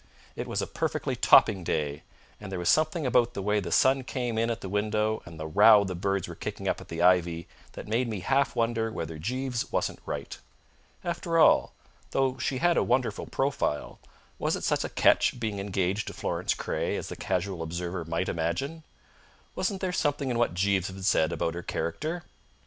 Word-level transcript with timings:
It 0.35 0.47
was 0.47 0.63
a 0.63 0.65
perfectly 0.65 1.15
topping 1.15 1.63
day, 1.63 2.01
and 2.39 2.51
there 2.51 2.57
was 2.57 2.69
something 2.69 3.05
about 3.05 3.35
the 3.35 3.41
way 3.43 3.59
the 3.59 3.71
sun 3.71 4.03
came 4.03 4.35
in 4.35 4.49
at 4.49 4.61
the 4.61 4.67
window 4.67 5.21
and 5.27 5.39
the 5.39 5.45
row 5.45 5.83
the 5.83 5.93
birds 5.93 6.27
were 6.27 6.33
kicking 6.33 6.67
up 6.67 6.81
in 6.81 6.87
the 6.87 7.03
ivy 7.03 7.47
that 7.73 7.87
made 7.87 8.07
me 8.07 8.21
half 8.21 8.55
wonder 8.55 8.91
whether 8.91 9.19
Jeeves 9.19 9.71
wasn't 9.71 9.99
right. 10.07 10.39
After 11.03 11.37
all, 11.37 11.73
though 12.09 12.39
she 12.39 12.57
had 12.57 12.77
a 12.77 12.83
wonderful 12.83 13.27
profile, 13.27 13.99
was 14.39 14.55
it 14.55 14.63
such 14.63 14.83
a 14.83 14.89
catch 14.89 15.39
being 15.39 15.59
engaged 15.59 16.07
to 16.07 16.13
Florence 16.13 16.55
Craye 16.55 16.95
as 16.97 17.09
the 17.09 17.15
casual 17.15 17.61
observer 17.61 18.03
might 18.03 18.27
imagine? 18.27 18.81
Wasn't 19.53 19.81
there 19.81 19.93
something 19.93 20.31
in 20.31 20.39
what 20.39 20.55
Jeeves 20.55 20.87
had 20.87 21.05
said 21.05 21.31
about 21.31 21.53
her 21.53 21.61
character? 21.61 22.23